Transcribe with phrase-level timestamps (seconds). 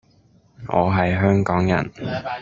[0.67, 1.91] 我係香港人